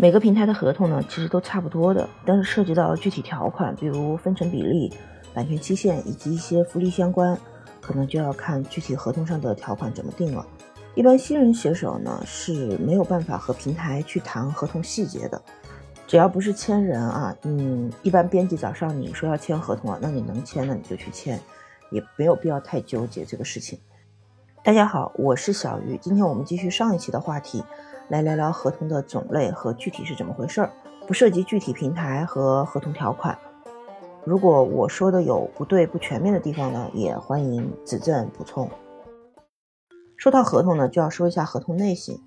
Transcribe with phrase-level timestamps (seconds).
[0.00, 4.90] 每个平台的合同呢，其实都差不多的，但是涉及到具体条款，比如分成比例、
[5.34, 7.38] 版权期限以及一些福利相关，
[7.82, 10.46] 可能就要看具体合同上的条款怎么定了。
[10.94, 15.38] 一般新人写手呢是没有办法和平台去谈合同细节的，
[16.06, 21.38] 只要不是签人啊，嗯，一般编辑找上你说要签合同了，那你能签那你就去签，
[21.90, 23.78] 也没有必要太纠结这个事情。
[24.62, 27.64] 大家好，我是小鱼，今天我们继续上一期的话题。
[28.08, 30.70] 来聊聊合同的种类和具体是怎么回事儿，
[31.06, 33.38] 不涉及具体平台和合同条款。
[34.22, 38.68] 如果我说的有不对、不全面的地方呢，也欢迎指正补充。
[40.18, 42.20] 说到合同呢，就要说一下合同类型。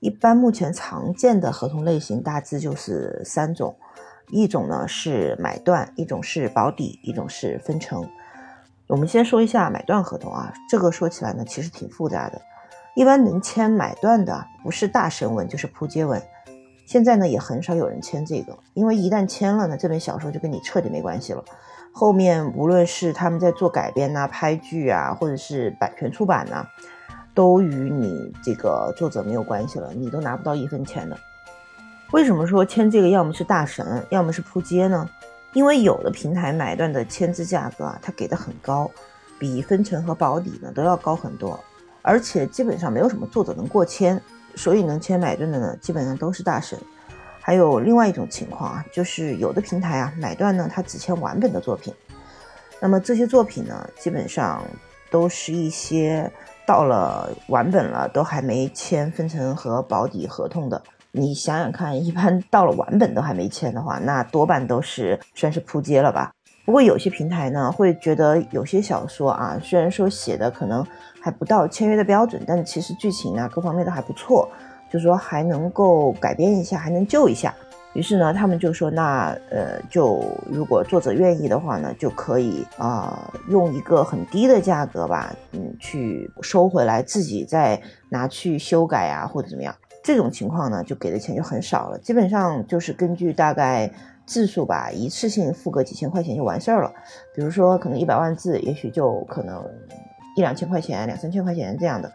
[0.00, 3.76] 一般目前常见的合同类型大致就是三种，
[4.30, 8.04] 一种呢是买断，一种是保底，一种是分成。
[8.88, 12.40] 我们先说一下买断合同啊，这个说起来呢其实挺复杂的。
[12.94, 16.20] 一般能签买断的不是大神文就是扑街文，
[16.86, 21.44] 现在呢也很少有人签这个，因为一旦签了呢，这本小说就跟你彻底没关系了。
[21.92, 26.66] 后面无论是他们在做改编呐、拍剧啊，或者是版权出版呐，
[27.34, 31.18] 都与你这个作者没有关系了，你都拿不到一分钱的。
[32.12, 35.06] 为什么说签这个要么是大神，要么是扑街呢？
[35.54, 38.90] 因为有的平台买断的签字价格啊，它给的很高，
[39.38, 41.58] 比分成和保底呢都要高很多。
[42.02, 44.20] 而且基本上没有什么作者能过签，
[44.54, 46.78] 所以能签买断的呢，基本上都是大神。
[47.40, 51.92] 还有另外一种情况啊，就是有的平台啊买断呢，它只签完本的作品。
[52.80, 54.62] 那么这些作品呢，基本上
[55.10, 56.30] 都是一些
[56.66, 60.80] 到了完本了都还没签分成和保底合同的。
[61.12, 66.30] 你想想看，一般到了完本都还没签的话，那多半都是算是扑街了吧。
[66.64, 70.86] 不过有些平台呢，会觉得有些小说啊，虽然说写的可能
[71.20, 74.46] 还不到签约的标准，但其实剧情啊各方面都还不错，
[74.90, 77.54] 就说还能够改编一下，还能救一下。
[77.94, 87.80] 于是呢，他们就说，那呃，就如果作者愿意的话呢，就可以啊，用一个很低的价格吧，嗯，去收回来，自己再
[88.10, 89.74] 拿去修改啊，或者怎么样。
[90.08, 93.90] 这种情况呢，就给的钱就很少了，基本上就是根据大概。
[94.28, 96.92] 字数吧，一次性付个几千块钱就完事儿了。
[97.34, 99.64] 比如说，可能一百万字，也许就可能
[100.36, 102.12] 一两千块钱、两三千块钱这样的。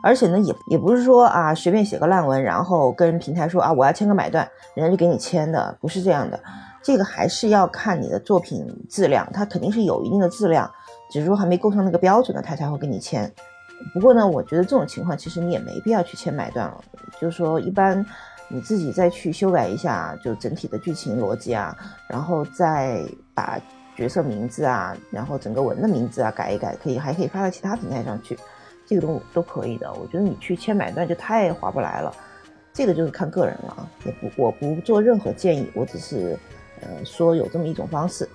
[0.00, 6.38] 而且呢，也也不是说啊，随便写个烂文，然后跟平台说啊，我要签个买断，人家就给你签的，不是这样的。
[6.84, 10.70] 这个还是要看你的作品质量，它肯定是有一定的质量，
[11.10, 13.28] 只是说还没够上那个标准呢，他才会给你签。
[13.92, 16.80] 不过呢，我觉得这种情况其实你也没必要去签买断了，
[17.20, 18.04] 就是说一般。
[18.52, 21.72] 你自己再去修改一下，就整体的剧情逻辑啊，
[22.08, 23.00] 然后再
[23.32, 23.56] 把
[23.94, 28.36] 角色名字啊，然后整个文的名字啊改一改，可以还可以发到其他平台上去，
[28.84, 29.92] 这个都都可以的。
[29.92, 32.12] 我觉得你去签买断就太划不来了，
[32.72, 36.36] 这个就是看个人了啊，也不我不做任何建议，我只是
[36.80, 38.28] 呃说有这么一种方式。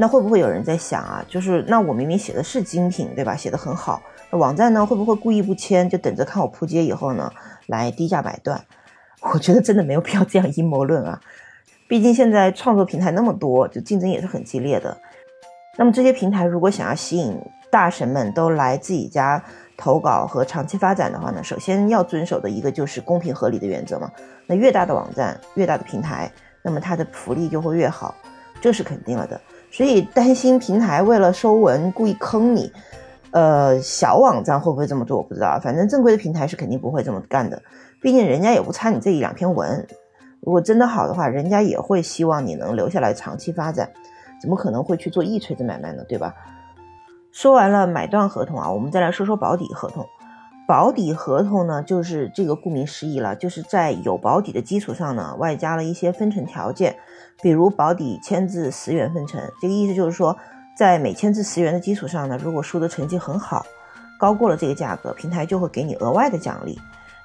[0.00, 1.22] 那会不会有人在想啊？
[1.28, 3.36] 就是那我明明写的是精品，对吧？
[3.36, 4.00] 写的很好，
[4.30, 7.30] 那网站呢会不会故意不签，就等着看我扑街以后呢
[7.66, 8.58] 来低价买断？
[9.34, 11.20] 我觉得真的没有必要这样阴谋论啊，
[11.86, 14.96] 毕竟现在创作平台那么多，就竞争也是很激烈的。
[15.76, 17.38] 那么这些平台如果想要吸引
[17.70, 19.44] 大神们都来自己家
[19.76, 24.10] 投稿和长期发展的话呢，首先要遵守的一个就是公平合理的原则嘛。
[24.46, 26.32] 那越大的网站，越大的平台，
[26.62, 28.14] 那么它的福利就会越好，
[28.62, 29.38] 这是肯定了的。
[29.70, 32.72] 所以担心平台为了收文故意坑你，
[33.30, 37.62] 呃，小网站会不会这么做我不知道，反正正规的平台是肯定不会这么干的。
[38.02, 39.86] 毕竟人家也不差你这一两篇文，
[40.40, 43.90] 如果真的好的话，人家也会希望你能留下来长期发展，
[44.40, 46.02] 怎么可能会去做一锤子买卖呢？
[46.08, 46.34] 对吧？
[47.30, 50.04] 说完了买断合同啊，我们再来说说保底合同。
[50.70, 56.94] 保底合同呢，就是这个顾名思义了，就是在有保底的基础上呢，外加了一些分成条件，
[57.42, 60.38] 比如保底签字十元分成，这个意思就是说，
[60.76, 63.66] 在每签字十元的基础上呢，如果书的成绩很好，
[64.16, 66.80] 高过了这个价格，平台就会给你额外的奖励。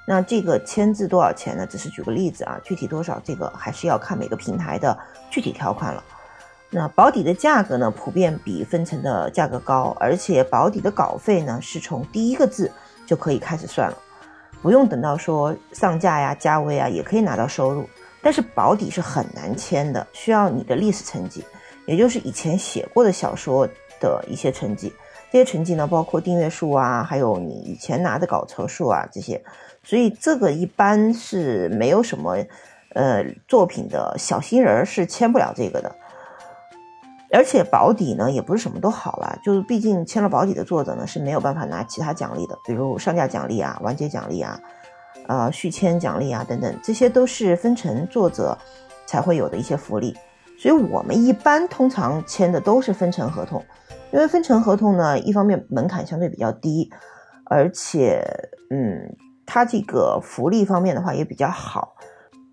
[0.08, 1.64] 那这个签字多少钱呢？
[1.64, 4.98] 只是举个例子啊，具体多少这个还是要看每个平台的
[5.30, 6.02] 具体条款了。
[6.68, 12.72] 那保底的价格呢，普遍比分成的价格高，而且保底的稿费呢，是从第一个字
[13.06, 13.96] 就可以开始算了，
[14.60, 17.88] 不用等到说上架呀、加微啊，也可以拿到收入。
[18.20, 21.44] 但是保底是很难签的，需要你的历史成绩，
[21.86, 23.68] 也就是以前写过的小说
[24.00, 24.92] 的一些成绩。
[25.30, 29.40] 这些成绩呢，包括订阅数啊，还有你以前拿的稿酬数啊这些。
[29.84, 32.36] 所以这个一般是没有什么，
[32.94, 35.94] 呃，作品的小新人是签不了这个的。
[37.32, 44.60] 而且保底呢也不是什么都好了，就是毕竟签了保底的作者呢是没有办法拿其他奖励的，比如上架奖励啊、完结奖励啊，
[45.26, 48.56] 呃续签奖励啊等等，这些都是分成作者
[49.06, 50.16] 才会有的一些福利。
[50.58, 53.62] 所以我们一般通常签的都是分成合同，
[54.12, 56.90] 因为分成合同呢，一方面门槛相对比较低，
[57.44, 58.24] 而且
[58.70, 61.94] 嗯，它这个福利方面的话也比较好。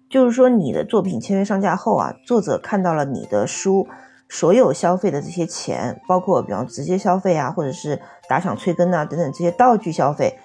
[0.10, 3.88] 就是说，你的作品签约上架后啊，作者看到了你的书
[4.30, 10.40] 所有消费的这些钱，包括比方直接消费啊，或者是打赏催更啊等等这些道具消费，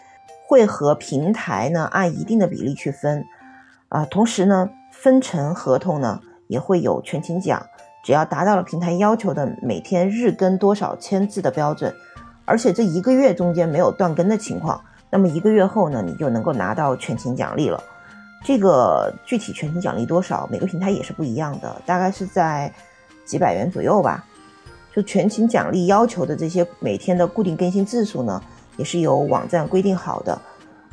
[0.46, 3.24] 会和平台呢按一定的比例去分
[3.88, 4.04] 啊。
[4.04, 7.64] 同时呢，分成合同呢也会有全勤奖，
[8.04, 11.94] 只要达到了平台要求的每天日更多少千字的标准，
[12.44, 17.82] 而且这一个月中间没有断更的情况，那么一个月后呢，你就能够拿到全勤奖励了。
[18.44, 22.72] 这个具体全勤奖励多少，每个平台也是不一样的，大概是在
[23.28, 24.24] 几百元左右吧。
[24.92, 28.42] 就全勤奖励要求的这些每天的固定更新字数呢，
[28.76, 30.36] 也是由网站规定好的。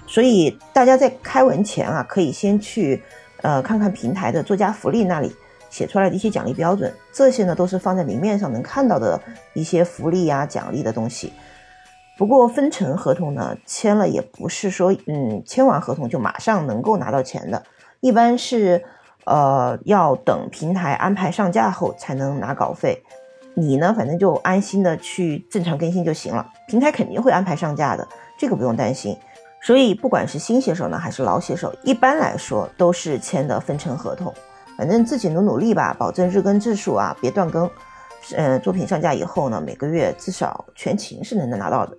[0.06, 3.02] 所以大家在开文前啊，可以先去
[3.42, 5.36] 呃看看平台的作家福利那里
[5.72, 9.20] 写出来的一些奖励标准，这些呢都是放在明面上能看到的
[9.56, 11.34] 一些福利啊奖励的东西。
[12.18, 17.64] 不过分成合同呢，签了也不是说，嗯，签完合同就马上能够拿到钱的，
[18.02, 18.84] 一般是，
[19.26, 23.04] 呃，要等平台安排上架后才能拿稿费。
[23.56, 28.08] 你呢，反正就安心的去正常更新就行了，平台肯定会安排上架的，
[28.38, 29.18] 这个不用担心。
[29.62, 34.34] 所以不管是新写手呢，还是老写手，一般来说都是签的分成合同。
[34.78, 37.70] 反正自己努努力吧，保证日更字数啊，别断更。
[38.36, 41.96] 嗯，作品上架以后呢，每个月至少全勤是能拿到的。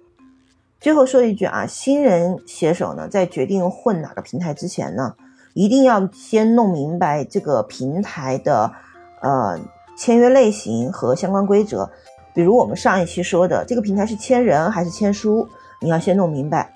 [0.81, 5.15] 最后说一句啊，新人写手呢，在决定混哪个平台之前呢，
[5.57, 8.71] 一定要先弄明白这个平台的
[9.23, 9.59] 呃
[9.97, 11.91] 签约类型和相关规则。
[12.35, 15.49] 比如我们上一期说的，这个平台是签人还是签书，
[15.81, 16.71] 你要先弄明白。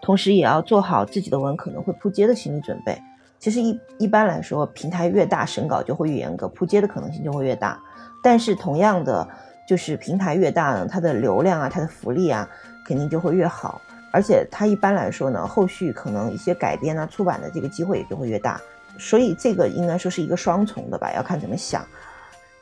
[0.00, 2.98] 同时也要做好自己的文可能会扑街的心理准备。
[3.38, 7.78] 其实一一般来说，平台越大，审稿就会越严格，扑街的可能性就会越大。
[8.22, 9.28] 但是同样的，
[9.68, 12.48] 就是平台越大呢，它的流量啊，它的福利啊。
[12.84, 13.80] 肯定就会越好，
[14.12, 18.60] 而且它一般来说呢，后续可能一些改编啊、出版的这个机会也就会越大，
[18.98, 21.84] 所以这个应该说是一个双重的吧，要看怎么想。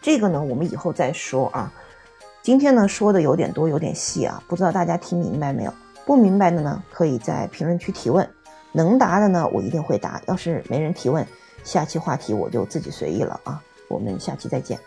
[0.01, 1.71] 这个呢，我们以后再说啊。
[2.41, 5.75] 今天呢说的有点多，有点细啊，不知道大家听明白没有？
[6.07, 8.27] 不明白的呢，可以在评论区提问，
[8.73, 10.23] 能答的呢，我一定会答。
[10.27, 11.27] 要是没人提问，
[11.65, 13.63] 下期话题我就自己随意了啊。
[13.89, 14.79] 我们下期再见。